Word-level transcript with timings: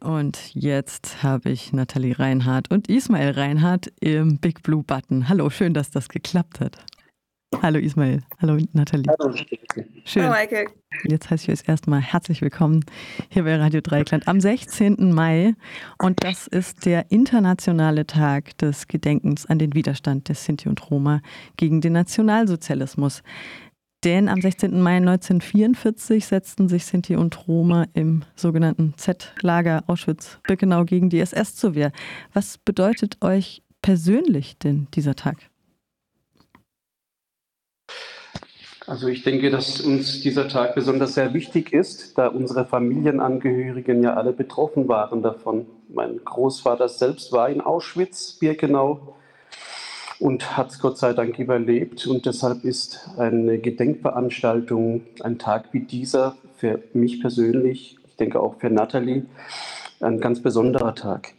Und 0.00 0.54
jetzt 0.54 1.22
habe 1.22 1.50
ich 1.50 1.72
Nathalie 1.72 2.18
Reinhardt 2.18 2.70
und 2.70 2.88
Ismail 2.88 3.30
Reinhardt 3.30 3.92
im 4.00 4.38
Big 4.38 4.62
Blue 4.62 4.82
Button. 4.82 5.28
Hallo, 5.28 5.50
schön, 5.50 5.74
dass 5.74 5.90
das 5.90 6.08
geklappt 6.08 6.60
hat. 6.60 6.78
Hallo 7.62 7.78
Ismail, 7.78 8.22
hallo 8.40 8.58
Nathalie. 8.74 9.06
Hallo. 9.18 9.34
Schön. 10.04 10.22
Hallo 10.24 10.34
Michael. 10.34 10.66
Jetzt 11.04 11.30
heiße 11.30 11.50
ich 11.50 11.60
euch 11.60 11.68
erstmal 11.68 12.00
herzlich 12.00 12.42
willkommen 12.42 12.84
hier 13.30 13.44
bei 13.44 13.56
Radio 13.56 13.80
Dreikland 13.80 14.28
am 14.28 14.40
16. 14.40 15.12
Mai. 15.12 15.54
Und 15.98 16.22
das 16.22 16.46
ist 16.46 16.84
der 16.84 17.10
internationale 17.10 18.06
Tag 18.06 18.56
des 18.58 18.86
Gedenkens 18.86 19.46
an 19.46 19.58
den 19.58 19.74
Widerstand 19.74 20.28
des 20.28 20.44
Sinti 20.44 20.68
und 20.68 20.90
Roma 20.90 21.22
gegen 21.56 21.80
den 21.80 21.94
Nationalsozialismus. 21.94 23.22
Denn 24.04 24.28
am 24.28 24.40
16. 24.40 24.80
Mai 24.80 24.98
1944 24.98 26.24
setzten 26.24 26.68
sich 26.68 26.86
Sinti 26.86 27.16
und 27.16 27.48
Roma 27.48 27.86
im 27.94 28.22
sogenannten 28.36 28.94
Z-Lager 28.96 29.82
Auschwitz-Birkenau 29.88 30.84
gegen 30.84 31.10
die 31.10 31.18
SS 31.18 31.56
zur 31.56 31.74
Wehr. 31.74 31.90
Was 32.32 32.58
bedeutet 32.58 33.18
euch 33.22 33.62
persönlich 33.82 34.56
denn 34.58 34.86
dieser 34.94 35.16
Tag? 35.16 35.38
Also 38.86 39.08
ich 39.08 39.22
denke, 39.22 39.50
dass 39.50 39.80
uns 39.80 40.22
dieser 40.22 40.48
Tag 40.48 40.74
besonders 40.74 41.14
sehr 41.14 41.34
wichtig 41.34 41.72
ist, 41.72 42.16
da 42.16 42.28
unsere 42.28 42.64
Familienangehörigen 42.64 44.02
ja 44.02 44.14
alle 44.14 44.32
betroffen 44.32 44.88
waren 44.88 45.22
davon. 45.22 45.66
Mein 45.88 46.24
Großvater 46.24 46.88
selbst 46.88 47.32
war 47.32 47.50
in 47.50 47.60
Auschwitz, 47.60 48.38
Birkenau 48.38 49.17
und 50.20 50.56
hat 50.56 50.70
es 50.70 50.78
Gott 50.78 50.98
sei 50.98 51.12
Dank 51.12 51.38
überlebt. 51.38 52.06
Und 52.06 52.26
deshalb 52.26 52.64
ist 52.64 53.08
eine 53.16 53.58
Gedenkveranstaltung, 53.58 55.02
ein 55.22 55.38
Tag 55.38 55.72
wie 55.72 55.80
dieser 55.80 56.36
für 56.56 56.82
mich 56.92 57.20
persönlich, 57.20 57.96
ich 58.06 58.16
denke 58.16 58.40
auch 58.40 58.58
für 58.58 58.70
Nathalie, 58.70 59.26
ein 60.00 60.20
ganz 60.20 60.42
besonderer 60.42 60.94
Tag. 60.94 61.34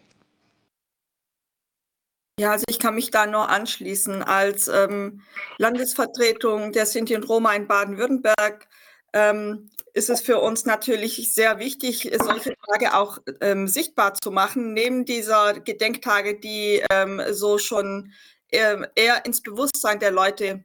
Ja, 2.40 2.52
also 2.52 2.64
ich 2.70 2.80
kann 2.80 2.96
mich 2.96 3.12
da 3.12 3.28
nur 3.28 3.50
anschließen. 3.50 4.24
Als 4.24 4.70
ähm, 4.70 5.22
Landesvertretung 5.58 6.72
der 6.72 6.86
Sinti 6.86 7.16
und 7.16 7.28
Roma 7.28 7.54
in 7.54 7.68
Baden-Württemberg 7.68 8.68
ähm, 9.12 9.70
ist 9.94 10.10
es 10.10 10.22
für 10.22 10.40
uns 10.40 10.66
natürlich 10.66 11.34
sehr 11.34 11.60
wichtig, 11.60 12.10
solche 12.22 12.56
Tage 12.66 12.94
auch 12.94 13.18
ähm, 13.42 13.68
sichtbar 13.68 14.14
zu 14.14 14.32
machen, 14.32 14.74
neben 14.74 15.04
dieser 15.04 15.60
Gedenktage, 15.60 16.40
die 16.40 16.82
ähm, 16.90 17.22
so 17.32 17.58
schon 17.58 18.14
eher 18.52 19.26
ins 19.26 19.42
Bewusstsein 19.42 20.00
der 20.00 20.12
Leute 20.12 20.64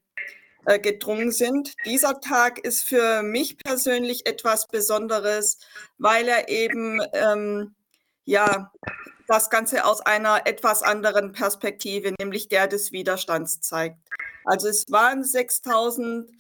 äh, 0.67 0.79
gedrungen 0.79 1.31
sind. 1.31 1.75
Dieser 1.85 2.21
Tag 2.21 2.59
ist 2.59 2.83
für 2.85 3.23
mich 3.23 3.59
persönlich 3.59 4.27
etwas 4.27 4.67
Besonderes, 4.67 5.59
weil 5.99 6.27
er 6.27 6.49
eben 6.49 7.03
ähm, 7.13 7.75
ja 8.25 8.73
das 9.27 9.51
Ganze 9.51 9.85
aus 9.85 10.01
einer 10.01 10.47
etwas 10.47 10.83
anderen 10.83 11.33
Perspektive, 11.33 12.15
nämlich 12.19 12.49
der 12.49 12.67
des 12.67 12.93
Widerstands 12.93 13.61
zeigt. 13.61 13.99
Also 14.45 14.69
es 14.69 14.85
waren 14.91 15.23
6000 15.23 16.31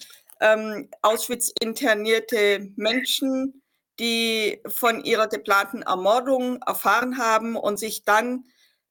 ähm, 0.41 0.89
Auschwitz 1.03 1.53
internierte 1.61 2.71
Menschen, 2.77 3.63
die 3.99 4.61
von 4.67 5.05
ihrer 5.05 5.29
geplanten 5.29 5.83
Ermordung 5.83 6.61
erfahren 6.63 7.19
haben 7.19 7.57
und 7.57 7.79
sich 7.79 8.05
dann 8.05 8.45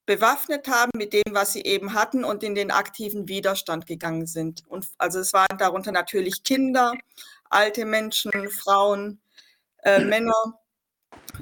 bewaffnet 0.05 0.67
haben 0.67 0.91
mit 0.95 1.13
dem, 1.13 1.23
was 1.31 1.53
sie 1.53 1.61
eben 1.61 1.93
hatten 1.93 2.23
und 2.23 2.43
in 2.43 2.55
den 2.55 2.71
aktiven 2.71 3.27
Widerstand 3.27 3.85
gegangen 3.85 4.27
sind. 4.27 4.63
Und 4.67 4.87
also 4.97 5.19
es 5.19 5.33
waren 5.33 5.57
darunter 5.57 5.91
natürlich 5.91 6.43
Kinder, 6.43 6.93
alte 7.49 7.85
Menschen, 7.85 8.49
Frauen, 8.49 9.21
äh, 9.83 9.99
Männer. 10.05 10.59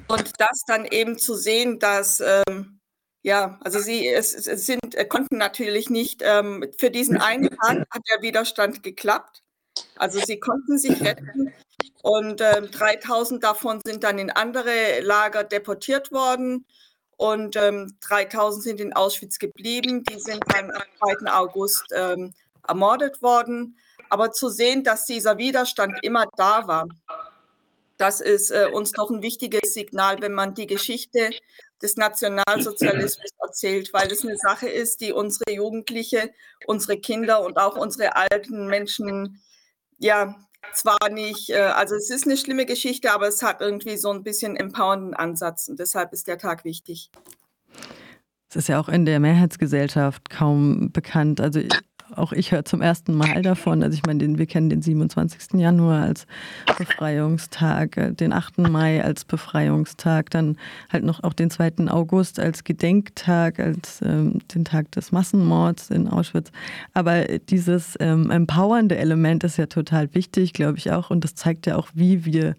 Und 0.08 0.40
das 0.40 0.62
dann 0.66 0.84
eben 0.84 1.18
zu 1.18 1.34
sehen, 1.34 1.78
dass 1.78 2.20
ähm, 2.20 2.80
ja, 3.22 3.58
also 3.62 3.78
sie 3.78 4.08
es, 4.08 4.34
es 4.34 4.66
sind, 4.66 4.94
äh, 4.94 5.04
konnten 5.04 5.38
natürlich 5.38 5.90
nicht, 5.90 6.22
ähm, 6.24 6.66
für 6.78 6.90
diesen 6.90 7.16
einen 7.16 7.50
Tag 7.50 7.86
hat 7.90 8.02
der 8.10 8.22
Widerstand 8.22 8.82
geklappt. 8.82 9.42
Also 9.96 10.20
sie 10.20 10.38
konnten 10.40 10.78
sich 10.78 11.00
retten 11.00 11.52
und 12.02 12.40
äh, 12.40 12.62
3000 12.62 13.42
davon 13.42 13.80
sind 13.84 14.04
dann 14.04 14.18
in 14.18 14.30
andere 14.30 15.00
Lager 15.00 15.44
deportiert 15.44 16.12
worden 16.12 16.66
und 17.22 17.54
ähm, 17.54 17.94
3000 18.00 18.64
sind 18.64 18.80
in 18.80 18.92
Auschwitz 18.94 19.38
geblieben. 19.38 20.02
Die 20.02 20.18
sind 20.18 20.42
am 20.56 20.72
2. 21.20 21.32
August 21.32 21.84
ähm, 21.94 22.34
ermordet 22.66 23.22
worden. 23.22 23.78
Aber 24.08 24.32
zu 24.32 24.48
sehen, 24.48 24.82
dass 24.82 25.04
dieser 25.04 25.38
Widerstand 25.38 26.00
immer 26.02 26.26
da 26.36 26.66
war, 26.66 26.88
das 27.96 28.20
ist 28.20 28.50
äh, 28.50 28.68
uns 28.72 28.90
doch 28.90 29.08
ein 29.08 29.22
wichtiges 29.22 29.72
Signal, 29.72 30.20
wenn 30.20 30.32
man 30.32 30.54
die 30.54 30.66
Geschichte 30.66 31.30
des 31.80 31.96
Nationalsozialismus 31.96 33.30
erzählt, 33.40 33.92
weil 33.92 34.10
es 34.10 34.24
eine 34.24 34.36
Sache 34.36 34.68
ist, 34.68 35.00
die 35.00 35.12
unsere 35.12 35.52
Jugendliche, 35.52 36.32
unsere 36.66 36.98
Kinder 36.98 37.44
und 37.44 37.56
auch 37.56 37.76
unsere 37.76 38.16
alten 38.16 38.66
Menschen 38.66 39.40
ja 39.98 40.34
zwar 40.72 41.08
nicht, 41.10 41.50
äh, 41.50 41.58
also 41.58 41.94
es 41.94 42.10
ist 42.10 42.26
eine 42.26 42.36
schlimme 42.36 42.66
Geschichte, 42.66 43.12
aber 43.12 43.28
es 43.28 43.42
hat 43.42 43.60
irgendwie 43.60 43.96
so 43.96 44.10
ein 44.10 44.22
bisschen 44.22 44.56
empowernden 44.56 45.14
Ansatz 45.14 45.68
und 45.68 45.78
deshalb 45.78 46.12
ist 46.12 46.28
der 46.28 46.38
Tag 46.38 46.64
wichtig. 46.64 47.10
Es 48.48 48.56
ist 48.56 48.68
ja 48.68 48.78
auch 48.78 48.88
in 48.88 49.06
der 49.06 49.18
Mehrheitsgesellschaft 49.18 50.28
kaum 50.28 50.92
bekannt. 50.92 51.40
Also 51.40 51.60
auch 52.16 52.32
ich 52.32 52.52
höre 52.52 52.64
zum 52.64 52.82
ersten 52.82 53.14
Mal 53.14 53.42
davon. 53.42 53.82
Also 53.82 53.94
ich 53.94 54.04
meine, 54.06 54.38
wir 54.38 54.46
kennen 54.46 54.70
den 54.70 54.82
27. 54.82 55.60
Januar 55.60 56.02
als 56.02 56.26
Befreiungstag, 56.78 57.96
äh, 57.96 58.12
den 58.12 58.32
8. 58.32 58.58
Mai 58.58 59.02
als 59.02 59.24
Befreiungstag, 59.24 60.30
dann 60.30 60.56
halt 60.92 61.04
noch 61.04 61.22
auch 61.22 61.32
den 61.32 61.50
2. 61.50 61.88
August 61.88 62.38
als 62.38 62.64
Gedenktag, 62.64 63.58
als 63.58 64.00
ähm, 64.02 64.38
den 64.54 64.64
Tag 64.64 64.90
des 64.92 65.12
Massenmords 65.12 65.90
in 65.90 66.08
Auschwitz. 66.08 66.50
Aber 66.94 67.24
dieses 67.24 67.96
ähm, 68.00 68.30
empowernde 68.30 68.96
Element 68.96 69.44
ist 69.44 69.56
ja 69.56 69.66
total 69.66 70.14
wichtig, 70.14 70.52
glaube 70.52 70.78
ich 70.78 70.90
auch. 70.90 71.10
Und 71.10 71.24
das 71.24 71.34
zeigt 71.34 71.66
ja 71.66 71.76
auch, 71.76 71.88
wie 71.94 72.24
wir 72.24 72.56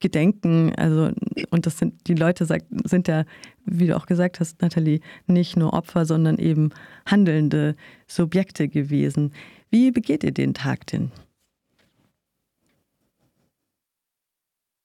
gedenken. 0.00 0.72
Also, 0.76 1.10
und 1.50 1.66
das 1.66 1.78
sind, 1.78 1.94
die 2.06 2.14
Leute 2.14 2.46
sind 2.84 3.08
ja 3.08 3.24
wie 3.64 3.86
du 3.86 3.96
auch 3.96 4.06
gesagt 4.06 4.40
hast, 4.40 4.60
Nathalie, 4.62 5.00
nicht 5.26 5.56
nur 5.56 5.72
Opfer, 5.72 6.04
sondern 6.04 6.38
eben 6.38 6.70
handelnde 7.06 7.76
Subjekte 8.06 8.68
gewesen. 8.68 9.32
Wie 9.70 9.90
begeht 9.90 10.24
ihr 10.24 10.32
den 10.32 10.54
Tag 10.54 10.86
denn? 10.86 11.10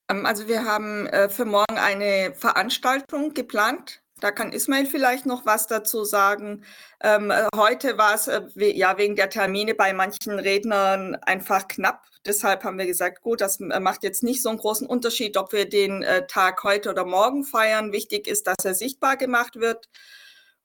Ähm, 0.09 0.25
also 0.25 0.47
wir 0.47 0.65
haben 0.65 1.07
äh, 1.07 1.29
für 1.29 1.45
morgen 1.45 1.77
eine 1.77 2.33
Veranstaltung 2.33 3.33
geplant. 3.33 4.01
Da 4.19 4.31
kann 4.31 4.51
Ismail 4.51 4.87
vielleicht 4.87 5.25
noch 5.25 5.45
was 5.45 5.67
dazu 5.67 6.03
sagen. 6.03 6.63
Ähm, 7.01 7.29
äh, 7.29 7.47
heute 7.55 7.97
war 7.97 8.15
es 8.15 8.27
äh, 8.27 8.41
ja 8.55 8.97
wegen 8.97 9.15
der 9.15 9.29
Termine 9.29 9.75
bei 9.75 9.93
manchen 9.93 10.39
Rednern 10.39 11.15
einfach 11.15 11.67
knapp. 11.67 12.03
Deshalb 12.25 12.63
haben 12.63 12.79
wir 12.79 12.87
gesagt, 12.87 13.21
gut, 13.21 13.41
das 13.41 13.59
äh, 13.59 13.79
macht 13.79 14.03
jetzt 14.03 14.23
nicht 14.23 14.41
so 14.41 14.49
einen 14.49 14.57
großen 14.57 14.87
Unterschied, 14.87 15.37
ob 15.37 15.53
wir 15.53 15.69
den 15.69 16.01
äh, 16.01 16.25
Tag 16.25 16.63
heute 16.63 16.89
oder 16.89 17.05
morgen 17.05 17.43
feiern. 17.43 17.91
Wichtig 17.91 18.27
ist, 18.27 18.47
dass 18.47 18.57
er 18.63 18.73
sichtbar 18.73 19.17
gemacht 19.17 19.57
wird. 19.57 19.87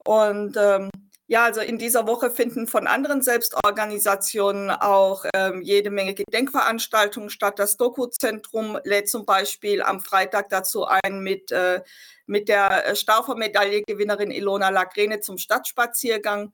Und 0.05 0.57
ähm, 0.57 0.91
ja, 1.33 1.45
also 1.45 1.63
in 1.63 1.79
dieser 1.79 2.07
Woche 2.07 2.31
finden 2.31 2.67
von 2.67 2.87
anderen 2.87 3.23
Selbstorganisationen 3.23 4.69
auch 4.69 5.25
ähm, 5.35 5.63
jede 5.63 5.89
Menge 5.89 6.13
Gedenkveranstaltungen 6.13 7.31
statt. 7.31 7.59
Das 7.59 7.79
Doku-Zentrum 7.79 8.79
lädt 8.85 9.09
zum 9.09 9.25
Beispiel 9.25 9.81
am 9.81 10.01
Freitag 10.01 10.51
dazu 10.51 10.85
ein, 10.85 11.21
mit, 11.23 11.51
äh, 11.51 11.81
mit 12.27 12.51
der 12.51 12.87
äh, 12.87 12.95
Staufer-Medaille-Gewinnerin 12.95 14.31
Ilona 14.31 14.69
Lagrene 14.69 15.21
zum 15.21 15.39
Stadtspaziergang 15.39 16.53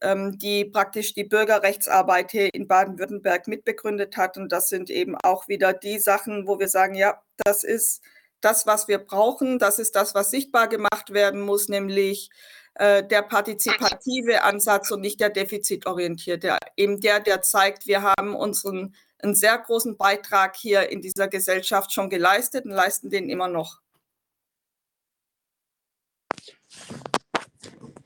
ähm, 0.00 0.38
die 0.38 0.64
praktisch 0.64 1.14
die 1.14 1.24
Bürgerrechtsarbeit 1.24 2.30
hier 2.30 2.50
in 2.54 2.68
Baden-Württemberg 2.68 3.48
mitbegründet 3.48 4.16
hat. 4.16 4.36
Und 4.36 4.52
das 4.52 4.68
sind 4.68 4.90
eben 4.90 5.16
auch 5.16 5.48
wieder 5.48 5.72
die 5.72 5.98
Sachen, 5.98 6.46
wo 6.46 6.60
wir 6.60 6.68
sagen, 6.68 6.94
ja, 6.94 7.20
das 7.44 7.64
ist 7.64 8.00
das, 8.40 8.64
was 8.64 8.86
wir 8.86 8.98
brauchen, 8.98 9.58
das 9.58 9.80
ist 9.80 9.96
das, 9.96 10.14
was 10.14 10.30
sichtbar 10.30 10.68
gemacht 10.68 11.12
werden 11.12 11.40
muss, 11.40 11.68
nämlich 11.68 12.30
äh, 12.74 13.06
der 13.06 13.22
partizipative 13.22 14.42
Ansatz 14.42 14.90
und 14.90 15.00
nicht 15.00 15.20
der 15.20 15.30
defizitorientierte. 15.30 16.58
Eben 16.76 17.00
der, 17.00 17.20
der 17.20 17.42
zeigt, 17.42 17.86
wir 17.86 18.02
haben 18.02 18.34
unseren 18.34 18.94
einen 19.24 19.34
sehr 19.34 19.58
großen 19.58 19.96
Beitrag 19.96 20.56
hier 20.56 20.90
in 20.90 21.00
dieser 21.00 21.28
Gesellschaft 21.28 21.92
schon 21.92 22.10
geleistet 22.10 22.66
und 22.66 22.72
leisten 22.72 23.10
den 23.10 23.28
immer 23.28 23.48
noch. 23.48 23.80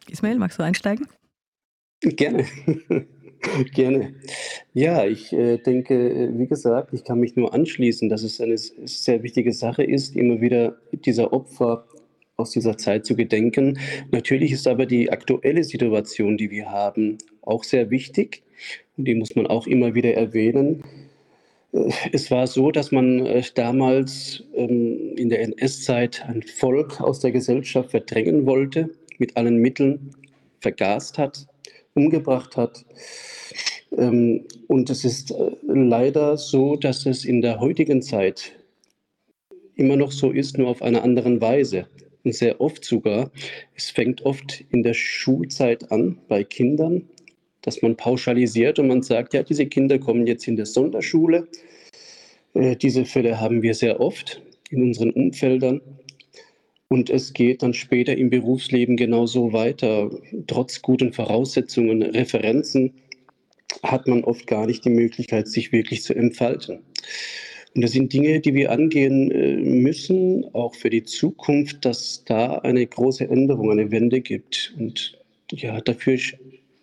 Ismail, 0.08 0.38
magst 0.38 0.58
du 0.58 0.62
einsteigen? 0.62 1.08
Gerne. 2.00 2.46
Gerne. 3.72 4.14
Ja, 4.74 5.04
ich 5.04 5.32
äh, 5.32 5.58
denke, 5.58 5.94
äh, 5.94 6.38
wie 6.38 6.46
gesagt, 6.46 6.92
ich 6.92 7.04
kann 7.04 7.20
mich 7.20 7.36
nur 7.36 7.54
anschließen, 7.54 8.08
dass 8.08 8.22
es 8.22 8.40
eine 8.40 8.58
sehr 8.58 9.22
wichtige 9.22 9.52
Sache 9.52 9.84
ist, 9.84 10.16
immer 10.16 10.40
wieder 10.40 10.80
dieser 10.92 11.32
Opfer 11.32 11.86
aus 12.38 12.52
dieser 12.52 12.78
Zeit 12.78 13.04
zu 13.04 13.16
gedenken. 13.16 13.80
Natürlich 14.12 14.52
ist 14.52 14.68
aber 14.68 14.86
die 14.86 15.10
aktuelle 15.10 15.64
Situation, 15.64 16.36
die 16.36 16.52
wir 16.52 16.70
haben, 16.70 17.18
auch 17.42 17.64
sehr 17.64 17.90
wichtig. 17.90 18.44
Und 18.96 19.06
die 19.06 19.16
muss 19.16 19.34
man 19.34 19.48
auch 19.48 19.66
immer 19.66 19.94
wieder 19.94 20.14
erwähnen. 20.14 20.84
Äh, 21.72 21.90
es 22.12 22.30
war 22.30 22.46
so, 22.46 22.70
dass 22.70 22.92
man 22.92 23.26
äh, 23.26 23.42
damals 23.56 24.44
ähm, 24.54 25.16
in 25.16 25.30
der 25.30 25.40
NS-Zeit 25.40 26.24
ein 26.28 26.42
Volk 26.44 27.00
aus 27.00 27.18
der 27.18 27.32
Gesellschaft 27.32 27.90
verdrängen 27.90 28.46
wollte, 28.46 28.90
mit 29.18 29.36
allen 29.36 29.56
Mitteln 29.56 30.12
vergast 30.60 31.18
hat, 31.18 31.44
umgebracht 31.94 32.56
hat. 32.56 32.84
Ähm, 33.96 34.44
und 34.68 34.90
es 34.90 35.04
ist 35.04 35.32
äh, 35.32 35.50
leider 35.66 36.36
so, 36.36 36.76
dass 36.76 37.04
es 37.04 37.24
in 37.24 37.42
der 37.42 37.58
heutigen 37.58 38.00
Zeit 38.00 38.52
immer 39.74 39.96
noch 39.96 40.12
so 40.12 40.30
ist, 40.30 40.56
nur 40.56 40.68
auf 40.68 40.82
einer 40.82 41.02
anderen 41.02 41.40
Weise. 41.40 41.88
Sehr 42.24 42.60
oft 42.60 42.84
sogar, 42.84 43.30
es 43.74 43.90
fängt 43.90 44.22
oft 44.22 44.64
in 44.70 44.82
der 44.82 44.94
Schulzeit 44.94 45.90
an 45.90 46.18
bei 46.28 46.44
Kindern, 46.44 47.08
dass 47.62 47.80
man 47.82 47.96
pauschalisiert 47.96 48.78
und 48.78 48.88
man 48.88 49.02
sagt, 49.02 49.34
ja, 49.34 49.42
diese 49.42 49.66
Kinder 49.66 49.98
kommen 49.98 50.26
jetzt 50.26 50.46
in 50.48 50.56
der 50.56 50.66
Sonderschule. 50.66 51.48
Äh, 52.54 52.76
diese 52.76 53.04
Fälle 53.04 53.40
haben 53.40 53.62
wir 53.62 53.74
sehr 53.74 54.00
oft 54.00 54.42
in 54.70 54.82
unseren 54.82 55.10
Umfeldern. 55.10 55.80
Und 56.88 57.10
es 57.10 57.34
geht 57.34 57.62
dann 57.62 57.74
später 57.74 58.16
im 58.16 58.30
Berufsleben 58.30 58.96
genauso 58.96 59.52
weiter. 59.52 60.10
Trotz 60.46 60.80
guten 60.80 61.12
Voraussetzungen, 61.12 62.02
Referenzen 62.02 62.94
hat 63.82 64.06
man 64.08 64.24
oft 64.24 64.46
gar 64.46 64.66
nicht 64.66 64.84
die 64.84 64.90
Möglichkeit, 64.90 65.48
sich 65.48 65.70
wirklich 65.72 66.02
zu 66.02 66.14
entfalten. 66.14 66.80
Und 67.74 67.82
das 67.82 67.92
sind 67.92 68.12
Dinge, 68.12 68.40
die 68.40 68.54
wir 68.54 68.72
angehen 68.72 69.30
äh, 69.30 69.56
müssen, 69.56 70.44
auch 70.54 70.74
für 70.74 70.90
die 70.90 71.04
Zukunft, 71.04 71.84
dass 71.84 72.24
da 72.24 72.58
eine 72.58 72.86
große 72.86 73.28
Änderung, 73.28 73.70
eine 73.70 73.90
Wende 73.90 74.20
gibt. 74.20 74.74
Und 74.78 75.18
ja, 75.52 75.80
dafür 75.80 76.18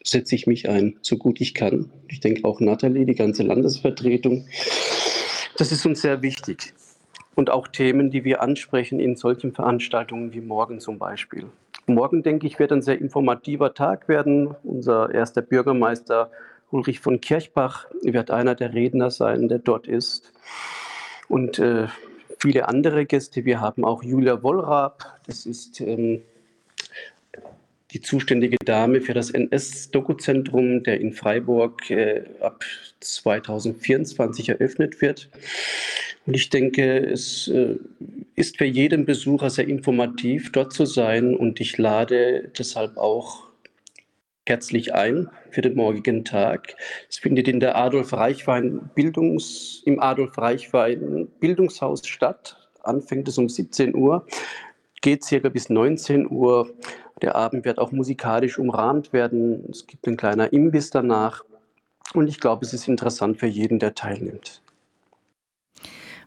setze 0.03 0.35
ich 0.35 0.47
mich 0.47 0.69
ein, 0.69 0.97
so 1.01 1.17
gut 1.17 1.41
ich 1.41 1.53
kann. 1.53 1.89
Ich 2.07 2.19
denke 2.19 2.45
auch 2.45 2.59
Nathalie, 2.59 3.05
die 3.05 3.15
ganze 3.15 3.43
Landesvertretung. 3.43 4.45
Das 5.57 5.71
ist 5.71 5.85
uns 5.85 6.01
sehr 6.01 6.21
wichtig. 6.21 6.73
Und 7.33 7.49
auch 7.49 7.67
Themen, 7.67 8.11
die 8.11 8.23
wir 8.23 8.41
ansprechen 8.41 8.99
in 8.99 9.15
solchen 9.15 9.51
Veranstaltungen 9.51 10.33
wie 10.33 10.41
morgen 10.41 10.79
zum 10.79 10.99
Beispiel. 10.99 11.45
Morgen, 11.87 12.23
denke 12.23 12.47
ich, 12.47 12.57
wird 12.57 12.71
ein 12.71 12.81
sehr 12.81 12.99
informativer 12.99 13.73
Tag 13.73 14.07
werden. 14.07 14.55
Unser 14.63 15.13
erster 15.13 15.41
Bürgermeister 15.41 16.31
Ulrich 16.71 16.99
von 16.99 17.21
Kirchbach 17.21 17.87
wird 18.01 18.31
einer 18.31 18.55
der 18.55 18.73
Redner 18.73 19.11
sein, 19.11 19.47
der 19.47 19.59
dort 19.59 19.87
ist. 19.87 20.31
Und 21.27 21.59
äh, 21.59 21.87
viele 22.39 22.67
andere 22.67 23.05
Gäste. 23.05 23.45
Wir 23.45 23.61
haben 23.61 23.85
auch 23.85 24.03
Julia 24.03 24.43
Wollrab, 24.43 25.19
das 25.25 25.45
ist 25.45 25.81
ähm, 25.81 26.21
die 27.91 28.01
zuständige 28.01 28.57
Dame 28.65 28.99
für 28.99 29.13
das 29.13 29.31
NS-Dokuzentrum, 29.31 30.83
der 30.83 30.99
in 30.99 31.13
Freiburg 31.13 31.89
äh, 31.89 32.23
ab 32.41 32.63
2024 32.99 34.49
eröffnet 34.49 35.01
wird. 35.01 35.29
Und 36.25 36.33
ich 36.33 36.49
denke, 36.49 36.97
es 36.97 37.47
äh, 37.47 37.77
ist 38.35 38.57
für 38.57 38.65
jeden 38.65 39.05
Besucher 39.05 39.49
sehr 39.49 39.67
informativ, 39.67 40.51
dort 40.51 40.73
zu 40.73 40.85
sein. 40.85 41.35
Und 41.35 41.61
ich 41.61 41.77
lade 41.77 42.51
deshalb 42.57 42.97
auch 42.97 43.44
herzlich 44.47 44.93
ein 44.93 45.29
für 45.49 45.61
den 45.61 45.75
morgigen 45.75 46.23
Tag. 46.23 46.75
Es 47.09 47.17
findet 47.17 47.47
in 47.47 47.59
der 47.59 47.75
Adolf 47.75 48.13
Reichwein 48.13 48.91
Bildungs, 48.93 49.81
im 49.85 49.99
Adolf 49.99 50.37
Reichwein 50.37 51.27
Bildungshaus 51.39 52.05
statt. 52.07 52.55
Anfängt 52.83 53.27
es 53.27 53.39
um 53.39 53.49
17 53.49 53.95
Uhr, 53.95 54.27
geht 55.01 55.23
circa 55.23 55.49
bis 55.49 55.69
19 55.69 56.29
Uhr. 56.29 56.71
Der 57.23 57.35
Abend 57.35 57.65
wird 57.65 57.79
auch 57.79 57.91
musikalisch 57.91 58.59
umrahmt 58.59 59.13
werden. 59.13 59.67
Es 59.71 59.87
gibt 59.87 60.05
ein 60.05 60.17
kleiner 60.17 60.53
Imbiss 60.53 60.91
danach. 60.91 61.43
Und 62.13 62.27
ich 62.27 62.39
glaube, 62.39 62.65
es 62.65 62.73
ist 62.73 62.87
interessant 62.87 63.39
für 63.39 63.47
jeden, 63.47 63.79
der 63.79 63.95
teilnimmt. 63.95 64.61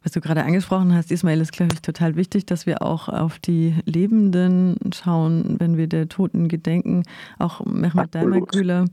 Was 0.03 0.13
du 0.13 0.21
gerade 0.21 0.45
angesprochen 0.45 0.95
hast, 0.95 1.11
Ismail, 1.11 1.41
ist, 1.41 1.53
glaube 1.53 1.75
ich, 1.75 1.83
total 1.83 2.17
wichtig, 2.17 2.47
dass 2.47 2.67
wir 2.67 2.83
auch 2.83 3.09
auf 3.09 3.39
die 3.39 3.75
Lebenden 3.85 4.77
schauen, 4.95 5.57
wenn 5.59 5.77
wir 5.77 5.89
der 5.89 6.09
Toten 6.09 6.49
gedenken. 6.49 7.03
Auch 7.39 7.65
Mehmet 7.65 8.15
Daimagüler, 8.15 8.85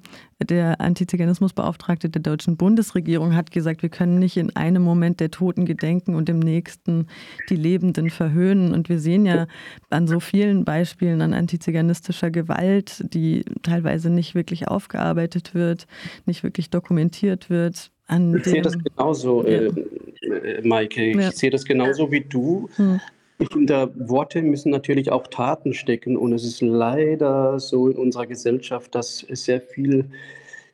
der 0.41 0.81
Antiziganismusbeauftragte 0.81 2.09
der 2.09 2.21
deutschen 2.21 2.57
Bundesregierung, 2.57 3.35
hat 3.35 3.51
gesagt, 3.51 3.83
wir 3.83 3.89
können 3.89 4.17
nicht 4.19 4.37
in 4.37 4.55
einem 4.55 4.81
Moment 4.83 5.19
der 5.19 5.31
Toten 5.31 5.65
gedenken 5.65 6.15
und 6.15 6.27
im 6.27 6.39
nächsten 6.39 7.07
die 7.49 7.55
Lebenden 7.55 8.09
verhöhnen. 8.09 8.73
Und 8.73 8.89
wir 8.89 8.99
sehen 8.99 9.25
ja 9.25 9.45
an 9.91 10.07
so 10.07 10.19
vielen 10.19 10.65
Beispielen 10.65 11.21
an 11.21 11.33
antiziganistischer 11.33 12.31
Gewalt, 12.31 13.05
die 13.13 13.45
teilweise 13.61 14.09
nicht 14.09 14.33
wirklich 14.33 14.67
aufgearbeitet 14.67 15.53
wird, 15.53 15.85
nicht 16.25 16.43
wirklich 16.43 16.71
dokumentiert 16.71 17.49
wird. 17.49 17.91
ich 18.09 18.43
sehe 18.43 18.61
das 18.61 18.77
genauso. 18.77 19.47
Ja. 19.47 19.69
Äh, 20.25 20.61
Maike. 20.63 21.11
Ich 21.11 21.15
ja. 21.15 21.31
sehe 21.31 21.49
das 21.49 21.65
genauso 21.65 22.11
wie 22.11 22.21
du. 22.21 22.69
Hm. 22.75 22.99
Ich 23.37 23.49
finde, 23.51 23.91
Worte 23.95 24.41
müssen 24.41 24.71
natürlich 24.71 25.11
auch 25.11 25.27
Taten 25.27 25.73
stecken. 25.73 26.17
Und 26.17 26.33
es 26.33 26.43
ist 26.43 26.61
leider 26.61 27.59
so 27.59 27.89
in 27.89 27.97
unserer 27.97 28.27
Gesellschaft, 28.27 28.95
dass 28.95 29.19
sehr 29.29 29.61
viel 29.61 30.09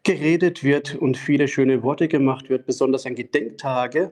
geredet 0.03 0.63
wird 0.63 0.95
und 0.95 1.17
viele 1.17 1.47
schöne 1.47 1.83
Worte 1.83 2.07
gemacht 2.07 2.49
wird. 2.49 2.65
Besonders 2.65 3.05
an 3.05 3.15
Gedenktage 3.15 4.11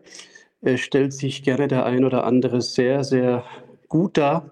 äh, 0.62 0.78
stellt 0.78 1.14
sich 1.14 1.44
gerne 1.44 1.68
der 1.68 1.86
ein 1.86 2.04
oder 2.04 2.24
andere 2.26 2.62
sehr, 2.62 3.04
sehr 3.04 3.44
gut 3.88 4.18
dar 4.18 4.52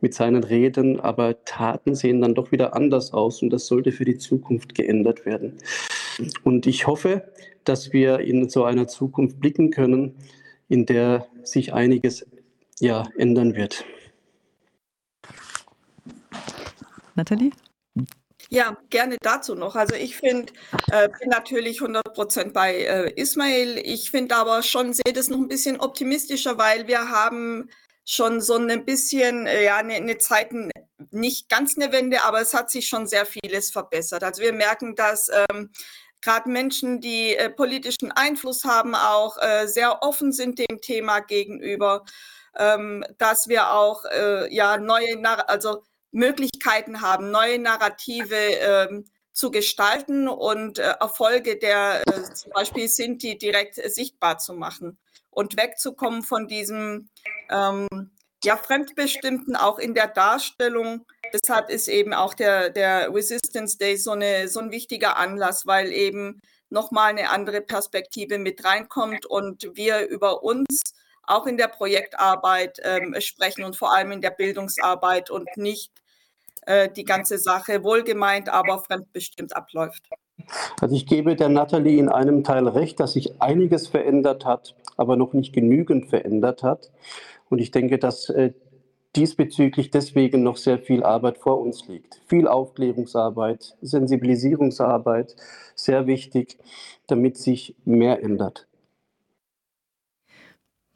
mit 0.00 0.14
seinen 0.14 0.44
Reden, 0.44 1.00
aber 1.00 1.44
Taten 1.44 1.94
sehen 1.94 2.20
dann 2.20 2.34
doch 2.34 2.52
wieder 2.52 2.74
anders 2.74 3.12
aus 3.12 3.42
und 3.42 3.50
das 3.50 3.66
sollte 3.66 3.92
für 3.92 4.04
die 4.04 4.18
Zukunft 4.18 4.74
geändert 4.74 5.24
werden. 5.26 5.54
Und 6.44 6.66
ich 6.66 6.86
hoffe, 6.86 7.32
dass 7.64 7.92
wir 7.92 8.20
in 8.20 8.48
so 8.48 8.64
einer 8.64 8.88
Zukunft 8.88 9.40
blicken 9.40 9.70
können, 9.70 10.16
in 10.68 10.86
der 10.86 11.26
sich 11.42 11.72
einiges 11.72 12.26
ja, 12.78 13.08
ändern 13.16 13.54
wird. 13.54 13.84
Nathalie? 17.14 17.50
Ja, 18.48 18.76
gerne 18.90 19.16
dazu 19.20 19.54
noch. 19.54 19.74
Also 19.74 19.96
ich 19.96 20.16
finde, 20.16 20.52
äh, 20.92 21.08
bin 21.20 21.30
natürlich 21.30 21.80
100 21.80 22.14
Prozent 22.14 22.52
bei 22.52 22.76
äh, 22.76 23.12
Ismail. 23.20 23.78
Ich 23.78 24.10
finde 24.10 24.36
aber 24.36 24.62
schon, 24.62 24.92
sehe 24.92 25.12
das 25.12 25.28
noch 25.28 25.38
ein 25.38 25.48
bisschen 25.48 25.80
optimistischer, 25.80 26.56
weil 26.56 26.86
wir 26.86 27.10
haben 27.10 27.68
schon 28.04 28.40
so 28.40 28.54
ein 28.54 28.84
bisschen, 28.84 29.46
äh, 29.46 29.64
ja, 29.64 29.78
eine, 29.78 29.94
eine 29.94 30.18
Zeit, 30.18 30.52
nicht 31.10 31.48
ganz 31.48 31.76
eine 31.76 31.90
Wende, 31.90 32.22
aber 32.22 32.40
es 32.40 32.54
hat 32.54 32.70
sich 32.70 32.86
schon 32.86 33.08
sehr 33.08 33.26
vieles 33.26 33.72
verbessert. 33.72 34.22
Also 34.22 34.42
wir 34.42 34.52
merken, 34.52 34.94
dass 34.94 35.28
ähm, 35.50 35.70
gerade 36.20 36.48
Menschen, 36.48 37.00
die 37.00 37.36
äh, 37.36 37.50
politischen 37.50 38.12
Einfluss 38.12 38.64
haben, 38.64 38.94
auch 38.94 39.36
äh, 39.38 39.66
sehr 39.66 40.02
offen 40.02 40.32
sind 40.32 40.58
dem 40.58 40.80
Thema 40.80 41.20
gegenüber, 41.20 42.04
ähm, 42.56 43.04
dass 43.18 43.48
wir 43.48 43.72
auch 43.72 44.04
äh, 44.04 44.52
ja 44.54 44.78
neue, 44.78 45.22
also 45.48 45.82
Möglichkeiten 46.10 47.00
haben, 47.00 47.30
neue 47.30 47.58
Narrative 47.58 48.34
ähm, 48.34 49.04
zu 49.32 49.50
gestalten 49.50 50.28
und 50.28 50.78
äh, 50.78 50.94
Erfolge 50.98 51.58
der 51.58 52.02
äh, 52.06 52.22
zum 52.32 52.52
Beispiel 52.52 52.88
Sinti 52.88 53.36
direkt 53.36 53.74
sichtbar 53.74 54.38
zu 54.38 54.54
machen 54.54 54.98
und 55.30 55.58
wegzukommen 55.58 56.22
von 56.22 56.48
diesem 56.48 57.10
ähm, 57.50 58.10
ja, 58.42 58.56
Fremdbestimmten 58.56 59.54
auch 59.54 59.78
in 59.78 59.92
der 59.92 60.08
Darstellung 60.08 61.04
deshalb 61.32 61.70
ist 61.70 61.88
eben 61.88 62.12
auch 62.12 62.34
der, 62.34 62.70
der 62.70 63.12
Resistance 63.12 63.78
Day 63.78 63.96
so, 63.96 64.12
eine, 64.12 64.48
so 64.48 64.60
ein 64.60 64.70
wichtiger 64.70 65.16
Anlass, 65.16 65.66
weil 65.66 65.92
eben 65.92 66.40
nochmal 66.70 67.10
eine 67.10 67.30
andere 67.30 67.60
Perspektive 67.60 68.38
mit 68.38 68.64
reinkommt 68.64 69.26
und 69.26 69.70
wir 69.74 70.06
über 70.08 70.42
uns 70.42 70.82
auch 71.22 71.46
in 71.46 71.56
der 71.56 71.68
Projektarbeit 71.68 72.80
ähm, 72.82 73.14
sprechen 73.18 73.64
und 73.64 73.76
vor 73.76 73.92
allem 73.92 74.12
in 74.12 74.20
der 74.20 74.30
Bildungsarbeit 74.30 75.30
und 75.30 75.48
nicht 75.56 75.90
äh, 76.66 76.88
die 76.90 77.04
ganze 77.04 77.38
Sache 77.38 77.82
wohlgemeint, 77.82 78.48
aber 78.48 78.78
fremdbestimmt 78.78 79.54
abläuft. 79.56 80.02
Also 80.80 80.94
ich 80.94 81.06
gebe 81.06 81.34
der 81.34 81.48
Nathalie 81.48 81.98
in 81.98 82.08
einem 82.08 82.44
Teil 82.44 82.68
recht, 82.68 83.00
dass 83.00 83.14
sich 83.14 83.40
einiges 83.40 83.88
verändert 83.88 84.44
hat, 84.44 84.74
aber 84.96 85.16
noch 85.16 85.32
nicht 85.32 85.52
genügend 85.52 86.08
verändert 86.08 86.62
hat. 86.62 86.90
Und 87.48 87.58
ich 87.58 87.70
denke, 87.70 87.98
dass 87.98 88.28
äh, 88.28 88.52
diesbezüglich 89.16 89.90
deswegen 89.90 90.42
noch 90.42 90.56
sehr 90.56 90.78
viel 90.78 91.02
Arbeit 91.02 91.38
vor 91.38 91.60
uns 91.60 91.86
liegt. 91.88 92.20
Viel 92.26 92.46
Aufklärungsarbeit, 92.46 93.76
Sensibilisierungsarbeit, 93.80 95.36
sehr 95.74 96.06
wichtig, 96.06 96.58
damit 97.06 97.36
sich 97.36 97.74
mehr 97.84 98.22
ändert. 98.22 98.66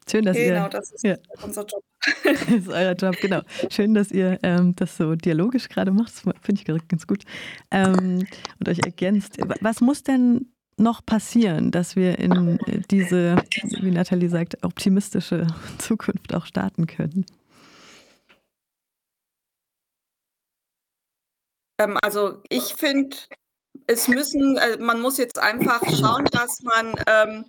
Schön, 0.09 0.25
dass 0.25 0.35
genau, 0.35 0.65
ihr, 0.65 0.69
das 0.69 0.91
ist 0.91 1.03
ja. 1.03 1.15
unser 1.43 1.61
Job. 1.65 1.83
das 2.23 2.41
ist 2.49 2.67
euer 2.69 2.93
Job, 2.93 3.15
genau. 3.21 3.41
Schön, 3.69 3.93
dass 3.93 4.11
ihr 4.11 4.39
ähm, 4.43 4.75
das 4.75 4.97
so 4.97 5.15
dialogisch 5.15 5.69
gerade 5.69 5.91
macht. 5.91 6.11
Das 6.25 6.33
finde 6.41 6.61
ich 6.61 6.87
ganz 6.87 7.07
gut. 7.07 7.23
Ähm, 7.69 8.25
und 8.59 8.69
euch 8.69 8.79
ergänzt. 8.79 9.37
Was 9.61 9.79
muss 9.79 10.03
denn 10.03 10.47
noch 10.77 11.05
passieren, 11.05 11.71
dass 11.71 11.95
wir 11.95 12.19
in 12.19 12.59
diese, 12.89 13.35
wie 13.81 13.91
Nathalie 13.91 14.29
sagt, 14.29 14.63
optimistische 14.63 15.47
Zukunft 15.77 16.33
auch 16.33 16.45
starten 16.45 16.87
können? 16.87 17.25
Ähm, 21.81 21.97
also 22.01 22.41
ich 22.49 22.75
finde, 22.75 23.17
es 23.87 24.07
müssen, 24.07 24.57
äh, 24.57 24.77
man 24.77 25.01
muss 25.01 25.17
jetzt 25.17 25.39
einfach 25.39 25.81
schauen, 25.99 26.25
dass 26.25 26.61
man 26.61 26.95
ähm, 27.07 27.45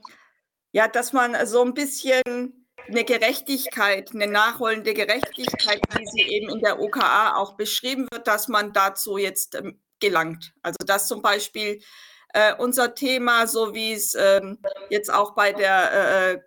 ja, 0.72 0.88
dass 0.88 1.12
man 1.12 1.46
so 1.46 1.62
ein 1.62 1.74
bisschen 1.74 2.22
eine 2.88 3.04
Gerechtigkeit, 3.04 4.10
eine 4.14 4.26
nachholende 4.26 4.94
Gerechtigkeit, 4.94 5.80
wie 5.96 6.06
sie 6.06 6.22
eben 6.22 6.48
in 6.50 6.60
der 6.60 6.80
OKA 6.80 7.36
auch 7.36 7.56
beschrieben 7.56 8.08
wird, 8.10 8.26
dass 8.26 8.48
man 8.48 8.72
dazu 8.72 9.18
jetzt 9.18 9.54
ähm, 9.54 9.80
gelangt. 10.00 10.52
Also 10.62 10.78
dass 10.86 11.08
zum 11.08 11.22
Beispiel 11.22 11.82
äh, 12.34 12.54
unser 12.56 12.94
Thema, 12.94 13.46
so 13.46 13.74
wie 13.74 13.92
es 13.92 14.14
ähm, 14.14 14.58
jetzt 14.88 15.12
auch 15.12 15.34
bei 15.34 15.52
der 15.52 16.32
äh, 16.32 16.40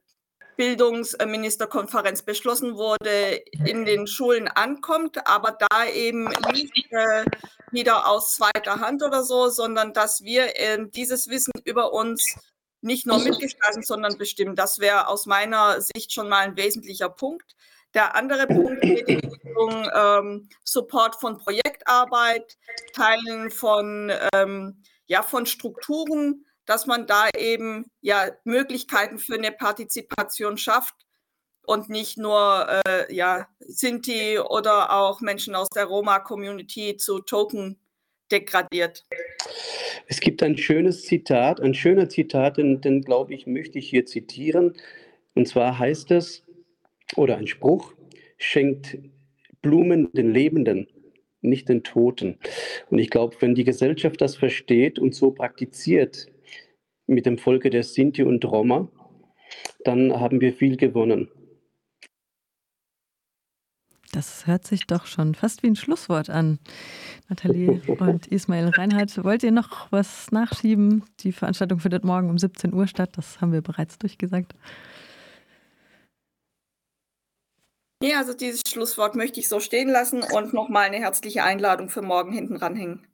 Bildungsministerkonferenz 0.57 2.23
beschlossen 2.23 2.75
wurde, 2.75 3.41
in 3.65 3.85
den 3.85 4.07
Schulen 4.07 4.47
ankommt, 4.47 5.27
aber 5.27 5.57
da 5.69 5.85
eben 5.85 6.29
nicht 6.53 6.91
äh, 6.91 7.25
wieder 7.71 8.07
aus 8.07 8.35
zweiter 8.35 8.79
Hand 8.79 9.03
oder 9.03 9.23
so, 9.23 9.49
sondern 9.49 9.93
dass 9.93 10.23
wir 10.23 10.59
äh, 10.59 10.85
dieses 10.89 11.29
Wissen 11.29 11.51
über 11.63 11.93
uns 11.93 12.35
nicht 12.81 13.05
nur 13.07 13.19
mitgestalten, 13.19 13.83
sondern 13.83 14.17
bestimmen. 14.17 14.55
Das 14.55 14.79
wäre 14.79 15.07
aus 15.07 15.25
meiner 15.25 15.81
Sicht 15.81 16.13
schon 16.13 16.29
mal 16.29 16.39
ein 16.39 16.55
wesentlicher 16.55 17.09
Punkt. 17.09 17.55
Der 17.95 18.15
andere 18.15 18.45
Punkt 18.45 18.81
geht 18.81 19.07
in 19.07 19.19
Richtung 19.19 19.89
ähm, 19.93 20.49
Support 20.63 21.15
von 21.15 21.37
Projektarbeit, 21.37 22.57
Teilen 22.93 23.49
von, 23.49 24.11
ähm, 24.33 24.83
ja, 25.07 25.23
von 25.23 25.45
Strukturen, 25.45 26.45
dass 26.65 26.85
man 26.85 27.07
da 27.07 27.29
eben 27.37 27.85
ja, 28.01 28.31
Möglichkeiten 28.43 29.19
für 29.19 29.35
eine 29.35 29.51
Partizipation 29.51 30.57
schafft 30.57 30.95
und 31.63 31.89
nicht 31.89 32.17
nur 32.17 32.67
äh, 32.87 33.13
ja, 33.13 33.47
Sinti 33.59 34.39
oder 34.39 34.91
auch 34.91 35.21
Menschen 35.21 35.55
aus 35.55 35.69
der 35.69 35.85
Roma-Community 35.85 36.97
zu 36.97 37.19
Token 37.19 37.79
degradiert. 38.31 39.05
Es 40.07 40.19
gibt 40.19 40.41
ein 40.43 40.57
schönes 40.57 41.03
Zitat, 41.03 41.61
ein 41.61 41.73
schöner 41.73 42.09
Zitat, 42.09 42.57
den, 42.57 42.81
den 42.81 43.01
glaube 43.01 43.33
ich, 43.33 43.47
möchte 43.47 43.79
ich 43.79 43.89
hier 43.89 44.05
zitieren. 44.05 44.73
Und 45.35 45.47
zwar 45.47 45.77
heißt 45.77 46.11
es, 46.11 46.43
oder 47.15 47.37
ein 47.37 47.47
Spruch, 47.47 47.93
schenkt 48.37 48.97
Blumen 49.61 50.11
den 50.13 50.31
Lebenden, 50.31 50.87
nicht 51.41 51.69
den 51.69 51.83
Toten. 51.83 52.39
Und 52.89 52.99
ich 52.99 53.09
glaube, 53.09 53.35
wenn 53.39 53.55
die 53.55 53.63
Gesellschaft 53.63 54.21
das 54.21 54.35
versteht 54.35 54.97
und 54.97 55.13
so 55.13 55.31
praktiziert 55.31 56.27
mit 57.07 57.25
dem 57.25 57.37
Volke 57.37 57.69
der 57.69 57.83
Sinti 57.83 58.23
und 58.23 58.43
Roma, 58.45 58.89
dann 59.83 60.19
haben 60.19 60.41
wir 60.41 60.53
viel 60.53 60.77
gewonnen. 60.77 61.29
Das 64.11 64.47
hört 64.47 64.65
sich 64.65 64.87
doch 64.87 65.07
schon 65.07 65.35
fast 65.35 65.61
wie 65.61 65.67
ein 65.67 65.75
Schlusswort 65.75 66.29
an. 66.29 66.59
Nathalie 67.27 67.81
und 67.99 68.27
Ismail 68.27 68.69
Reinhardt, 68.69 69.23
wollt 69.25 69.43
ihr 69.43 69.51
noch 69.51 69.91
was 69.91 70.31
nachschieben? 70.31 71.03
Die 71.19 71.33
Veranstaltung 71.33 71.79
findet 71.79 72.05
morgen 72.05 72.29
um 72.29 72.37
17 72.37 72.73
Uhr 72.73 72.87
statt, 72.87 73.09
das 73.17 73.41
haben 73.41 73.51
wir 73.51 73.61
bereits 73.61 73.97
durchgesagt. 73.97 74.55
Ja, 78.01 78.19
also 78.19 78.33
dieses 78.33 78.61
Schlusswort 78.67 79.15
möchte 79.15 79.39
ich 79.39 79.49
so 79.49 79.59
stehen 79.59 79.89
lassen 79.89 80.23
und 80.23 80.53
nochmal 80.53 80.85
eine 80.85 80.97
herzliche 80.97 81.43
Einladung 81.43 81.89
für 81.89 82.01
morgen 82.01 82.31
hinten 82.31 82.55
ranhängen. 82.55 83.05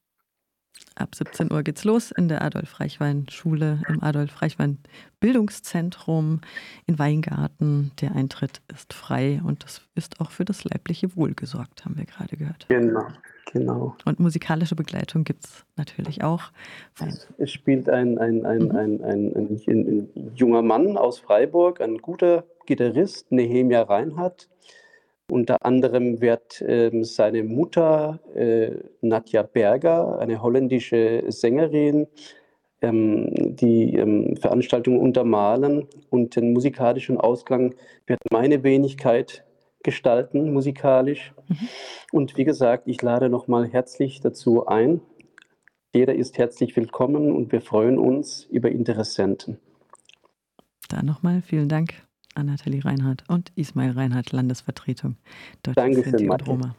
Ab 0.95 1.13
17 1.15 1.51
Uhr 1.51 1.63
geht's 1.63 1.83
los 1.85 2.11
in 2.11 2.27
der 2.27 2.41
Adolf-Reichwein-Schule 2.41 3.81
im 3.87 4.03
Adolf-Reichwein-Bildungszentrum 4.03 6.41
in 6.85 6.99
Weingarten. 6.99 7.93
Der 8.01 8.13
Eintritt 8.13 8.59
ist 8.67 8.91
frei 8.93 9.39
und 9.43 9.63
das 9.63 9.81
ist 9.95 10.19
auch 10.19 10.31
für 10.31 10.43
das 10.43 10.65
leibliche 10.65 11.15
Wohl 11.15 11.33
gesorgt, 11.33 11.85
haben 11.85 11.95
wir 11.97 12.03
gerade 12.05 12.35
gehört. 12.35 12.65
Genau, 12.67 13.07
genau. 13.53 13.95
Und 14.05 14.19
musikalische 14.19 14.75
Begleitung 14.75 15.23
gibt 15.23 15.45
es 15.45 15.63
natürlich 15.77 16.23
auch. 16.23 16.51
Es 17.37 17.51
spielt 17.51 17.87
ein, 17.89 18.17
ein, 18.17 18.45
ein, 18.45 18.65
mhm. 18.65 18.71
ein, 18.71 19.01
ein, 19.01 19.33
ein, 19.35 19.61
ein, 19.67 20.09
junger 20.35 20.61
Mann 20.61 20.97
aus 20.97 21.19
Freiburg, 21.19 21.79
ein 21.79 21.99
guter 21.99 22.43
Gitarrist, 22.65 23.31
Nehemia 23.31 23.83
Reinhardt 23.83 24.49
unter 25.31 25.65
anderem 25.65 26.19
wird 26.19 26.61
ähm, 26.67 27.05
seine 27.05 27.43
Mutter 27.43 28.19
äh, 28.35 28.71
Nadja 28.99 29.43
Berger, 29.43 30.19
eine 30.19 30.41
holländische 30.41 31.23
Sängerin, 31.29 32.07
ähm, 32.81 33.29
die 33.55 33.95
ähm, 33.95 34.35
Veranstaltung 34.35 34.99
untermalen 34.99 35.87
und 36.09 36.35
den 36.35 36.51
musikalischen 36.51 37.17
Ausklang 37.17 37.75
wird 38.07 38.19
meine 38.29 38.61
Wenigkeit 38.63 39.45
gestalten, 39.83 40.51
musikalisch. 40.51 41.33
Mhm. 41.47 41.69
Und 42.11 42.37
wie 42.37 42.43
gesagt, 42.43 42.83
ich 42.87 43.01
lade 43.01 43.29
nochmal 43.29 43.69
herzlich 43.69 44.19
dazu 44.19 44.67
ein. 44.67 44.99
Jeder 45.93 46.13
ist 46.13 46.37
herzlich 46.39 46.75
willkommen 46.75 47.31
und 47.31 47.53
wir 47.53 47.61
freuen 47.61 47.97
uns 47.97 48.43
über 48.51 48.69
Interessenten. 48.69 49.59
Da 50.89 51.01
nochmal 51.01 51.41
vielen 51.41 51.69
Dank 51.69 51.93
an 52.35 52.47
Nathalie 52.47 52.83
Reinhardt 52.83 53.23
und 53.27 53.51
Ismail 53.55 53.91
Reinhardt, 53.91 54.31
Landesvertretung 54.31 55.17
Deutsche 55.63 56.03
Sinti 56.03 56.29
und 56.29 56.47
Roma. 56.47 56.75